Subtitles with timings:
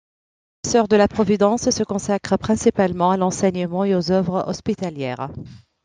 [0.63, 5.29] Les sœurs de la Providence se consacrent principalement à l'enseignement et aux œuvres hospitalières.